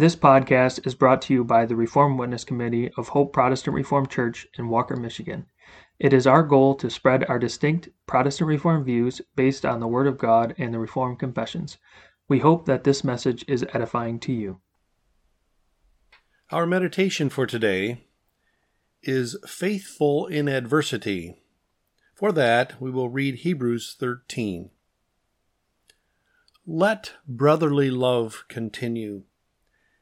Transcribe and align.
This 0.00 0.16
podcast 0.16 0.86
is 0.86 0.94
brought 0.94 1.20
to 1.20 1.34
you 1.34 1.44
by 1.44 1.66
the 1.66 1.76
Reformed 1.76 2.18
Witness 2.18 2.42
Committee 2.42 2.90
of 2.96 3.08
Hope 3.08 3.34
Protestant 3.34 3.74
Reformed 3.74 4.08
Church 4.08 4.46
in 4.56 4.70
Walker, 4.70 4.96
Michigan. 4.96 5.44
It 5.98 6.14
is 6.14 6.26
our 6.26 6.42
goal 6.42 6.74
to 6.76 6.88
spread 6.88 7.26
our 7.28 7.38
distinct 7.38 7.90
Protestant 8.06 8.48
Reformed 8.48 8.86
views 8.86 9.20
based 9.36 9.66
on 9.66 9.78
the 9.78 9.86
Word 9.86 10.06
of 10.06 10.16
God 10.16 10.54
and 10.56 10.72
the 10.72 10.78
Reformed 10.78 11.18
Confessions. 11.18 11.76
We 12.30 12.38
hope 12.38 12.64
that 12.64 12.84
this 12.84 13.04
message 13.04 13.44
is 13.46 13.66
edifying 13.74 14.18
to 14.20 14.32
you. 14.32 14.62
Our 16.50 16.64
meditation 16.64 17.28
for 17.28 17.44
today 17.46 18.06
is 19.02 19.36
faithful 19.46 20.28
in 20.28 20.48
adversity. 20.48 21.42
For 22.14 22.32
that, 22.32 22.80
we 22.80 22.90
will 22.90 23.10
read 23.10 23.40
Hebrews 23.40 23.96
13. 24.00 24.70
Let 26.66 27.12
brotherly 27.28 27.90
love 27.90 28.44
continue. 28.48 29.24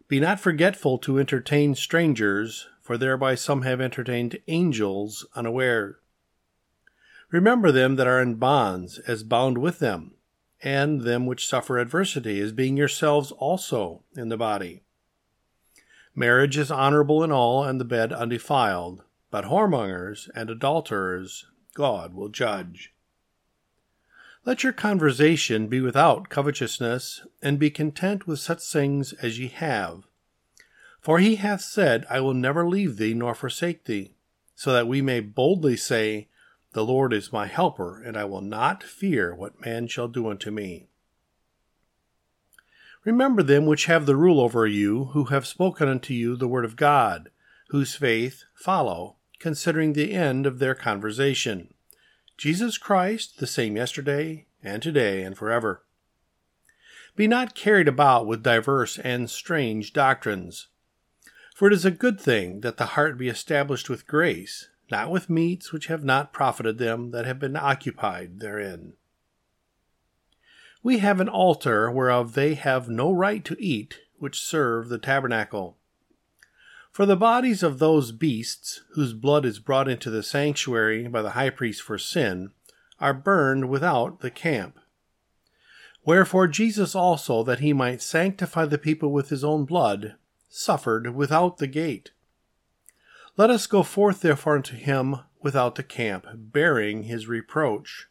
Be 0.08 0.20
not 0.20 0.40
forgetful 0.40 0.98
to 0.98 1.18
entertain 1.18 1.74
strangers, 1.74 2.66
for 2.80 2.96
thereby 2.96 3.34
some 3.34 3.62
have 3.62 3.78
entertained 3.78 4.38
angels 4.48 5.26
unaware. 5.34 5.98
Remember 7.30 7.70
them 7.70 7.96
that 7.96 8.06
are 8.06 8.22
in 8.22 8.36
bonds, 8.36 8.98
as 9.00 9.22
bound 9.22 9.58
with 9.58 9.80
them, 9.80 10.14
and 10.62 11.02
them 11.02 11.26
which 11.26 11.46
suffer 11.46 11.78
adversity, 11.78 12.40
as 12.40 12.52
being 12.52 12.78
yourselves 12.78 13.32
also 13.32 14.02
in 14.16 14.30
the 14.30 14.38
body. 14.38 14.82
Marriage 16.14 16.56
is 16.56 16.70
honorable 16.70 17.22
in 17.22 17.30
all, 17.30 17.62
and 17.62 17.78
the 17.78 17.84
bed 17.84 18.10
undefiled, 18.10 19.04
but 19.30 19.44
whoremongers 19.44 20.30
and 20.34 20.48
adulterers 20.48 21.44
God 21.74 22.14
will 22.14 22.30
judge. 22.30 22.94
Let 24.48 24.64
your 24.64 24.72
conversation 24.72 25.66
be 25.66 25.82
without 25.82 26.30
covetousness, 26.30 27.20
and 27.42 27.58
be 27.58 27.68
content 27.68 28.26
with 28.26 28.38
such 28.38 28.62
things 28.62 29.12
as 29.12 29.38
ye 29.38 29.48
have. 29.48 30.04
For 31.02 31.18
he 31.18 31.36
hath 31.36 31.60
said, 31.60 32.06
I 32.08 32.20
will 32.20 32.32
never 32.32 32.66
leave 32.66 32.96
thee 32.96 33.12
nor 33.12 33.34
forsake 33.34 33.84
thee, 33.84 34.14
so 34.54 34.72
that 34.72 34.88
we 34.88 35.02
may 35.02 35.20
boldly 35.20 35.76
say, 35.76 36.28
The 36.72 36.82
Lord 36.82 37.12
is 37.12 37.30
my 37.30 37.46
helper, 37.46 38.00
and 38.00 38.16
I 38.16 38.24
will 38.24 38.40
not 38.40 38.82
fear 38.82 39.34
what 39.34 39.60
man 39.60 39.86
shall 39.86 40.08
do 40.08 40.30
unto 40.30 40.50
me. 40.50 40.86
Remember 43.04 43.42
them 43.42 43.66
which 43.66 43.84
have 43.84 44.06
the 44.06 44.16
rule 44.16 44.40
over 44.40 44.66
you, 44.66 45.10
who 45.12 45.24
have 45.24 45.46
spoken 45.46 45.88
unto 45.88 46.14
you 46.14 46.36
the 46.36 46.48
word 46.48 46.64
of 46.64 46.74
God, 46.74 47.28
whose 47.68 47.96
faith 47.96 48.44
follow, 48.54 49.16
considering 49.38 49.92
the 49.92 50.14
end 50.14 50.46
of 50.46 50.58
their 50.58 50.74
conversation. 50.74 51.74
Jesus 52.38 52.78
Christ, 52.78 53.40
the 53.40 53.48
same 53.48 53.76
yesterday, 53.76 54.46
and 54.62 54.80
today, 54.80 55.24
and 55.24 55.36
forever. 55.36 55.82
Be 57.16 57.26
not 57.26 57.56
carried 57.56 57.88
about 57.88 58.28
with 58.28 58.44
diverse 58.44 58.96
and 58.96 59.28
strange 59.28 59.92
doctrines. 59.92 60.68
For 61.56 61.66
it 61.66 61.72
is 61.72 61.84
a 61.84 61.90
good 61.90 62.20
thing 62.20 62.60
that 62.60 62.76
the 62.76 62.86
heart 62.86 63.18
be 63.18 63.28
established 63.28 63.90
with 63.90 64.06
grace, 64.06 64.68
not 64.88 65.10
with 65.10 65.28
meats 65.28 65.72
which 65.72 65.88
have 65.88 66.04
not 66.04 66.32
profited 66.32 66.78
them 66.78 67.10
that 67.10 67.26
have 67.26 67.40
been 67.40 67.56
occupied 67.56 68.38
therein. 68.38 68.92
We 70.80 70.98
have 70.98 71.18
an 71.18 71.28
altar 71.28 71.90
whereof 71.90 72.34
they 72.34 72.54
have 72.54 72.88
no 72.88 73.10
right 73.10 73.44
to 73.46 73.56
eat, 73.58 73.98
which 74.18 74.40
serve 74.40 74.88
the 74.88 74.98
tabernacle. 74.98 75.76
For 76.98 77.06
the 77.06 77.14
bodies 77.14 77.62
of 77.62 77.78
those 77.78 78.10
beasts, 78.10 78.80
whose 78.94 79.12
blood 79.12 79.44
is 79.44 79.60
brought 79.60 79.86
into 79.88 80.10
the 80.10 80.20
sanctuary 80.20 81.06
by 81.06 81.22
the 81.22 81.30
high 81.30 81.50
priest 81.50 81.80
for 81.80 81.96
sin, 81.96 82.50
are 82.98 83.14
burned 83.14 83.68
without 83.68 84.18
the 84.18 84.32
camp. 84.32 84.80
Wherefore 86.04 86.48
Jesus 86.48 86.96
also, 86.96 87.44
that 87.44 87.60
he 87.60 87.72
might 87.72 88.02
sanctify 88.02 88.64
the 88.64 88.78
people 88.78 89.12
with 89.12 89.28
his 89.28 89.44
own 89.44 89.64
blood, 89.64 90.16
suffered 90.48 91.14
without 91.14 91.58
the 91.58 91.68
gate. 91.68 92.10
Let 93.36 93.48
us 93.48 93.68
go 93.68 93.84
forth 93.84 94.20
therefore 94.20 94.56
unto 94.56 94.74
him 94.74 95.18
without 95.40 95.76
the 95.76 95.84
camp, 95.84 96.26
bearing 96.34 97.04
his 97.04 97.28
reproach. 97.28 98.08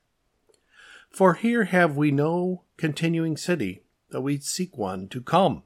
For 1.10 1.34
here 1.34 1.66
have 1.66 1.98
we 1.98 2.10
no 2.10 2.64
continuing 2.78 3.36
city, 3.36 3.84
though 4.12 4.22
we 4.22 4.40
seek 4.40 4.78
one 4.78 5.10
to 5.10 5.20
come. 5.20 5.64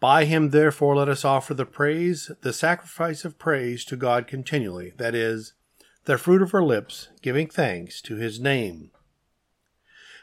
By 0.00 0.24
him, 0.24 0.48
therefore, 0.48 0.96
let 0.96 1.10
us 1.10 1.26
offer 1.26 1.52
the 1.52 1.66
praise, 1.66 2.30
the 2.40 2.54
sacrifice 2.54 3.26
of 3.26 3.38
praise 3.38 3.84
to 3.84 3.96
God 3.96 4.26
continually, 4.26 4.94
that 4.96 5.14
is, 5.14 5.52
the 6.06 6.16
fruit 6.16 6.40
of 6.40 6.54
our 6.54 6.62
lips, 6.62 7.08
giving 7.20 7.48
thanks 7.48 8.00
to 8.02 8.16
his 8.16 8.40
name. 8.40 8.90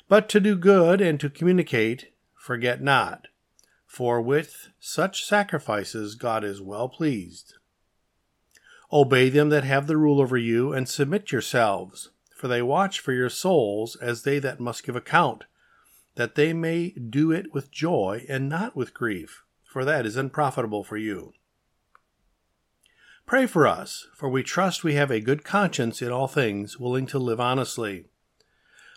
But 0.07 0.29
to 0.29 0.39
do 0.39 0.55
good 0.55 0.99
and 0.99 1.19
to 1.19 1.29
communicate, 1.29 2.11
forget 2.33 2.81
not, 2.81 3.27
for 3.85 4.19
with 4.19 4.69
such 4.79 5.23
sacrifices 5.23 6.15
God 6.15 6.43
is 6.43 6.59
well 6.59 6.89
pleased. 6.89 7.53
Obey 8.91 9.29
them 9.29 9.49
that 9.49 9.63
have 9.63 9.85
the 9.85 9.97
rule 9.97 10.19
over 10.19 10.37
you, 10.37 10.73
and 10.73 10.89
submit 10.89 11.31
yourselves, 11.31 12.09
for 12.35 12.47
they 12.47 12.63
watch 12.63 12.99
for 12.99 13.13
your 13.13 13.29
souls 13.29 13.95
as 13.97 14.23
they 14.23 14.39
that 14.39 14.59
must 14.59 14.83
give 14.83 14.95
account, 14.95 15.43
that 16.15 16.33
they 16.33 16.51
may 16.51 16.89
do 16.89 17.31
it 17.31 17.53
with 17.53 17.69
joy 17.69 18.25
and 18.27 18.49
not 18.49 18.75
with 18.75 18.95
grief 18.95 19.43
for 19.77 19.85
that 19.85 20.07
is 20.07 20.17
unprofitable 20.17 20.83
for 20.83 20.97
you. 20.97 21.33
Pray 23.27 23.45
for 23.45 23.67
us, 23.67 24.07
for 24.15 24.27
we 24.27 24.41
trust 24.41 24.83
we 24.83 24.95
have 24.95 25.11
a 25.11 25.19
good 25.19 25.43
conscience 25.43 26.01
in 26.01 26.11
all 26.11 26.27
things, 26.27 26.79
willing 26.79 27.05
to 27.05 27.19
live 27.19 27.39
honestly. 27.39 28.05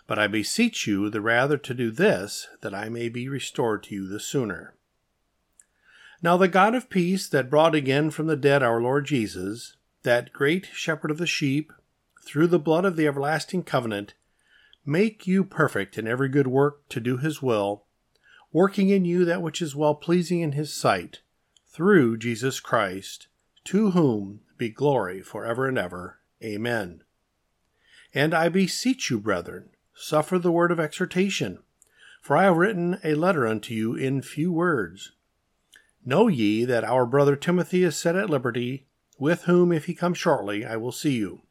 But 0.07 0.17
I 0.17 0.25
beseech 0.25 0.87
you 0.87 1.07
the 1.11 1.21
rather 1.21 1.59
to 1.59 1.75
do 1.75 1.91
this, 1.91 2.47
that 2.61 2.73
I 2.73 2.89
may 2.89 3.09
be 3.09 3.29
restored 3.29 3.83
to 3.83 3.93
you 3.93 4.07
the 4.07 4.19
sooner. 4.19 4.73
Now 6.19 6.35
the 6.35 6.47
God 6.47 6.73
of 6.73 6.89
peace, 6.89 7.29
that 7.29 7.51
brought 7.51 7.75
again 7.75 8.09
from 8.09 8.25
the 8.25 8.35
dead 8.35 8.63
our 8.63 8.81
Lord 8.81 9.05
Jesus, 9.05 9.75
that 10.01 10.33
great 10.33 10.69
shepherd 10.73 11.11
of 11.11 11.19
the 11.19 11.27
sheep, 11.27 11.71
through 12.25 12.47
the 12.47 12.57
blood 12.57 12.85
of 12.85 12.95
the 12.95 13.05
everlasting 13.05 13.61
covenant, 13.61 14.15
make 14.83 15.27
you 15.27 15.43
perfect 15.43 15.99
in 15.99 16.07
every 16.07 16.27
good 16.27 16.47
work 16.47 16.89
to 16.89 16.99
do 16.99 17.17
his 17.17 17.39
will, 17.39 17.85
working 18.51 18.89
in 18.89 19.05
you 19.05 19.25
that 19.25 19.41
which 19.41 19.61
is 19.61 19.75
well 19.75 19.95
pleasing 19.95 20.41
in 20.41 20.51
his 20.53 20.73
sight, 20.73 21.21
through 21.67 22.17
Jesus 22.17 22.59
Christ, 22.59 23.27
to 23.65 23.91
whom 23.91 24.41
be 24.57 24.69
glory 24.69 25.21
for 25.21 25.45
ever 25.45 25.67
and 25.67 25.77
ever. 25.77 26.19
Amen. 26.43 27.03
And 28.13 28.33
I 28.33 28.49
beseech 28.49 29.09
you, 29.09 29.19
brethren, 29.19 29.69
suffer 29.93 30.37
the 30.37 30.51
word 30.51 30.71
of 30.71 30.79
exhortation, 30.79 31.59
for 32.21 32.35
I 32.35 32.43
have 32.43 32.57
written 32.57 32.99
a 33.03 33.15
letter 33.15 33.47
unto 33.47 33.73
you 33.73 33.95
in 33.95 34.21
few 34.21 34.51
words. 34.51 35.13
Know 36.03 36.27
ye 36.27 36.65
that 36.65 36.83
our 36.83 37.05
brother 37.05 37.35
Timothy 37.35 37.83
is 37.83 37.95
set 37.95 38.15
at 38.15 38.29
liberty, 38.29 38.87
with 39.17 39.43
whom, 39.43 39.71
if 39.71 39.85
he 39.85 39.93
come 39.93 40.15
shortly, 40.15 40.65
I 40.65 40.75
will 40.77 40.91
see 40.91 41.13
you. 41.13 41.41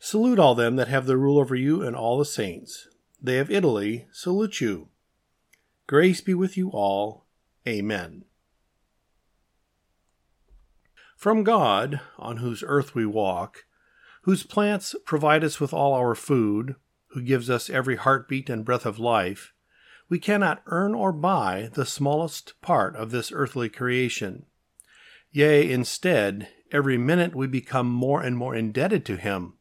Salute 0.00 0.38
all 0.38 0.54
them 0.54 0.76
that 0.76 0.88
have 0.88 1.06
the 1.06 1.18
rule 1.18 1.38
over 1.38 1.54
you 1.54 1.82
and 1.82 1.94
all 1.94 2.16
the 2.16 2.24
saints. 2.24 2.88
They 3.20 3.38
of 3.38 3.50
Italy 3.50 4.06
salute 4.12 4.60
you. 4.60 4.88
Grace 5.90 6.20
be 6.20 6.34
with 6.34 6.56
you 6.56 6.70
all. 6.70 7.26
Amen. 7.66 8.24
From 11.16 11.42
God, 11.42 12.00
on 12.16 12.36
whose 12.36 12.62
earth 12.64 12.94
we 12.94 13.04
walk, 13.04 13.64
whose 14.22 14.44
plants 14.44 14.94
provide 15.04 15.42
us 15.42 15.58
with 15.58 15.74
all 15.74 15.94
our 15.94 16.14
food, 16.14 16.76
who 17.08 17.20
gives 17.20 17.50
us 17.50 17.68
every 17.68 17.96
heartbeat 17.96 18.48
and 18.48 18.64
breath 18.64 18.86
of 18.86 19.00
life, 19.00 19.52
we 20.08 20.20
cannot 20.20 20.62
earn 20.66 20.94
or 20.94 21.10
buy 21.10 21.70
the 21.72 21.84
smallest 21.84 22.52
part 22.62 22.94
of 22.94 23.10
this 23.10 23.32
earthly 23.32 23.68
creation. 23.68 24.46
Yea, 25.32 25.68
instead, 25.68 26.46
every 26.70 26.98
minute 26.98 27.34
we 27.34 27.48
become 27.48 27.90
more 27.90 28.22
and 28.22 28.36
more 28.36 28.54
indebted 28.54 29.04
to 29.06 29.16
Him. 29.16 29.54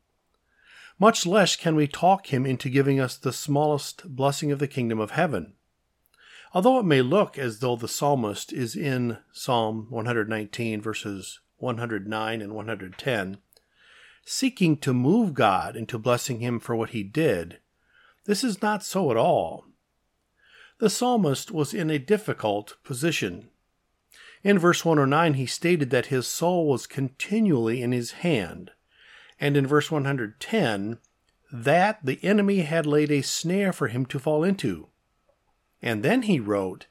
Much 1.00 1.25
less 1.25 1.56
can 1.56 1.75
we 1.75 1.88
talk 1.88 2.28
Him 2.28 2.46
into 2.46 2.69
giving 2.69 3.00
us 3.00 3.17
the 3.17 3.34
smallest 3.34 4.16
blessing 4.16 4.51
of 4.51 4.59
the 4.59 4.67
kingdom 4.67 5.00
of 5.00 5.09
heaven. 5.09 5.56
Although 6.54 6.80
it 6.80 6.86
may 6.86 7.02
look 7.02 7.38
as 7.38 7.60
though 7.60 7.76
the 7.76 7.88
psalmist 7.88 8.52
is 8.52 8.76
in 8.76 9.20
Psalm 9.32 9.88
119, 9.90 10.82
verses 10.82 11.40
109 11.58 12.41
and 12.41 12.53
110, 12.53 13.38
seeking 14.26 14.78
to 14.78 14.94
move 14.94 15.34
God 15.34 15.76
into 15.76 16.00
blessing 16.00 16.40
him 16.40 16.59
for 16.59 16.76
what 16.76 16.90
he 16.90 17.03
did, 17.03 17.59
this 18.26 18.44
is 18.44 18.62
not 18.62 18.84
so 18.84 19.12
at 19.12 19.18
all. 19.18 19.66
The 20.79 20.90
psalmist 20.90 21.52
was 21.52 21.73
in 21.73 21.90
a 21.90 22.00
difficult 22.00 22.78
position. 22.84 23.50
In 24.44 24.58
verse 24.58 24.84
109, 24.84 25.34
he 25.34 25.46
stated 25.46 25.90
that 25.91 26.08
his 26.08 26.26
soul 26.26 26.68
was 26.68 26.88
continually 26.88 27.82
in 27.82 27.91
his 27.91 28.12
hand, 28.12 28.72
and 29.40 29.56
in 29.56 29.68
verse 29.68 29.91
110, 29.91 30.97
that 31.52 32.06
the 32.06 32.20
enemy 32.23 32.62
had 32.62 32.85
laid 32.85 33.12
a 33.12 33.22
snare 33.22 33.73
for 33.73 33.88
him 33.88 34.06
to 34.08 34.20
fall 34.20 34.44
into. 34.44 34.88
And 35.81 36.03
then 36.03 36.23
he 36.23 36.40
wrote, 36.40 36.87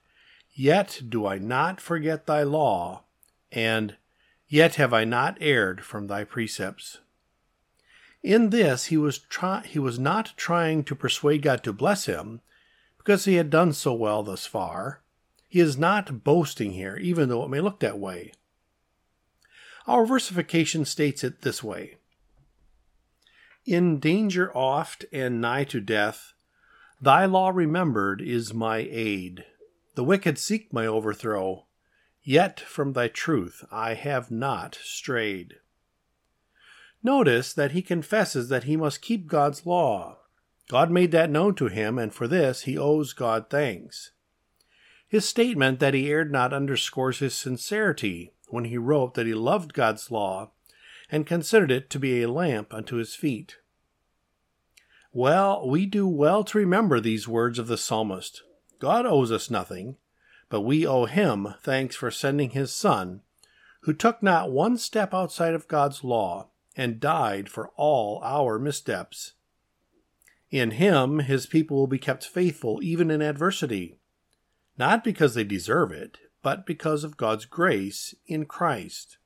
Yet 0.52 1.02
do 1.08 1.26
I 1.26 1.38
not 1.38 1.80
forget 1.80 2.26
thy 2.26 2.42
law, 2.42 3.04
and 3.52 3.96
Yet 4.48 4.76
have 4.76 4.94
I 4.94 5.04
not 5.04 5.36
erred 5.40 5.84
from 5.84 6.06
thy 6.06 6.24
precepts. 6.24 6.98
In 8.22 8.48
this, 8.48 8.86
he 8.86 8.96
was, 8.96 9.18
try- 9.18 9.62
he 9.64 9.78
was 9.78 9.98
not 9.98 10.32
trying 10.36 10.84
to 10.84 10.94
persuade 10.94 11.42
God 11.42 11.62
to 11.64 11.72
bless 11.72 12.06
him, 12.06 12.40
because 12.96 13.26
he 13.26 13.34
had 13.34 13.50
done 13.50 13.74
so 13.74 13.92
well 13.92 14.22
thus 14.22 14.46
far. 14.46 15.02
He 15.48 15.60
is 15.60 15.76
not 15.76 16.24
boasting 16.24 16.72
here, 16.72 16.96
even 16.96 17.28
though 17.28 17.44
it 17.44 17.50
may 17.50 17.60
look 17.60 17.80
that 17.80 17.98
way. 17.98 18.32
Our 19.86 20.06
versification 20.06 20.84
states 20.84 21.22
it 21.22 21.42
this 21.42 21.62
way 21.62 21.96
In 23.66 24.00
danger 24.00 24.54
oft 24.56 25.04
and 25.12 25.40
nigh 25.42 25.64
to 25.64 25.80
death, 25.80 26.32
thy 27.00 27.24
law 27.24 27.50
remembered 27.50 28.20
is 28.20 28.54
my 28.54 28.78
aid. 28.90 29.44
The 29.94 30.04
wicked 30.04 30.38
seek 30.38 30.72
my 30.72 30.86
overthrow, 30.86 31.66
yet 32.22 32.60
from 32.60 32.92
thy 32.92 33.08
truth 33.08 33.64
I 33.70 33.94
have 33.94 34.30
not 34.30 34.78
strayed. 34.82 35.54
Notice 37.02 37.52
that 37.52 37.72
he 37.72 37.82
confesses 37.82 38.48
that 38.48 38.64
he 38.64 38.76
must 38.76 39.02
keep 39.02 39.26
God's 39.26 39.64
law. 39.64 40.18
God 40.68 40.90
made 40.90 41.12
that 41.12 41.30
known 41.30 41.54
to 41.56 41.68
him, 41.68 41.98
and 41.98 42.12
for 42.12 42.28
this 42.28 42.62
he 42.62 42.76
owes 42.76 43.12
God 43.12 43.48
thanks. 43.48 44.12
His 45.08 45.26
statement 45.26 45.80
that 45.80 45.94
he 45.94 46.10
erred 46.10 46.30
not 46.30 46.52
underscores 46.52 47.20
his 47.20 47.34
sincerity 47.34 48.34
when 48.48 48.64
he 48.64 48.76
wrote 48.76 49.14
that 49.14 49.26
he 49.26 49.34
loved 49.34 49.72
God's 49.72 50.10
law 50.10 50.50
and 51.10 51.26
considered 51.26 51.70
it 51.70 51.88
to 51.90 51.98
be 51.98 52.22
a 52.22 52.30
lamp 52.30 52.74
unto 52.74 52.96
his 52.96 53.14
feet. 53.14 53.56
Well, 55.12 55.66
we 55.66 55.86
do 55.86 56.06
well 56.06 56.44
to 56.44 56.58
remember 56.58 57.00
these 57.00 57.26
words 57.26 57.58
of 57.58 57.66
the 57.66 57.78
psalmist. 57.78 58.42
God 58.78 59.06
owes 59.06 59.32
us 59.32 59.50
nothing, 59.50 59.96
but 60.50 60.60
we 60.60 60.86
owe 60.86 61.06
him 61.06 61.54
thanks 61.62 61.96
for 61.96 62.10
sending 62.10 62.50
his 62.50 62.72
Son, 62.72 63.22
who 63.82 63.94
took 63.94 64.22
not 64.22 64.52
one 64.52 64.76
step 64.76 65.14
outside 65.14 65.54
of 65.54 65.66
God's 65.66 66.04
law 66.04 66.50
and 66.76 67.00
died 67.00 67.48
for 67.48 67.70
all 67.76 68.20
our 68.22 68.58
missteps. 68.58 69.32
In 70.50 70.72
him, 70.72 71.20
his 71.20 71.46
people 71.46 71.76
will 71.76 71.86
be 71.86 71.98
kept 71.98 72.24
faithful 72.24 72.78
even 72.82 73.10
in 73.10 73.22
adversity, 73.22 73.98
not 74.76 75.02
because 75.04 75.34
they 75.34 75.44
deserve 75.44 75.90
it, 75.90 76.18
but 76.42 76.66
because 76.66 77.02
of 77.02 77.16
God's 77.16 77.46
grace 77.46 78.14
in 78.26 78.44
Christ. 78.44 79.18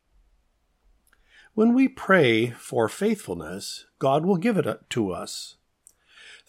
When 1.55 1.75
we 1.75 1.89
pray 1.89 2.51
for 2.51 2.89
faithfulness, 2.89 3.85
God 3.99 4.25
will 4.25 4.39
give 4.39 4.57
it 4.57 4.67
to 4.91 5.13
us. 5.13 5.57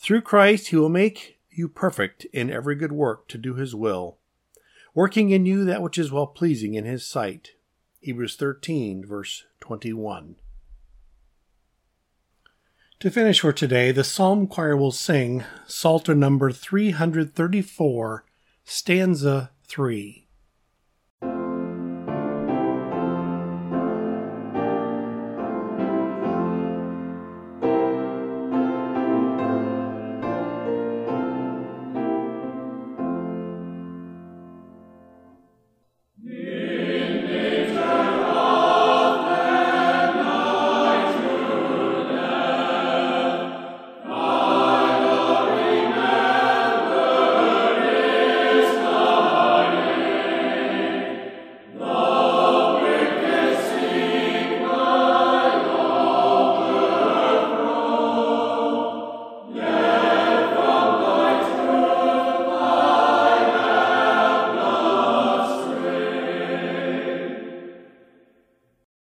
Through 0.03 0.21
Christ, 0.23 0.67
He 0.67 0.75
will 0.75 0.89
make 0.89 1.39
you 1.49 1.69
perfect 1.69 2.25
in 2.33 2.51
every 2.51 2.75
good 2.75 2.91
work 2.91 3.29
to 3.29 3.37
do 3.37 3.53
His 3.53 3.73
will, 3.73 4.17
working 4.93 5.29
in 5.29 5.45
you 5.45 5.63
that 5.63 5.81
which 5.81 5.97
is 5.97 6.11
well 6.11 6.27
pleasing 6.27 6.73
in 6.73 6.83
His 6.83 7.07
sight. 7.07 7.51
Hebrews 8.01 8.35
13, 8.35 9.05
verse 9.05 9.45
21. 9.61 10.35
To 12.99 13.09
finish 13.09 13.39
for 13.39 13.53
today, 13.53 13.93
the 13.93 14.03
Psalm 14.03 14.45
Choir 14.45 14.75
will 14.75 14.91
sing 14.91 15.45
Psalter 15.67 16.13
number 16.13 16.51
334, 16.51 18.25
stanza 18.65 19.51
3. 19.69 20.22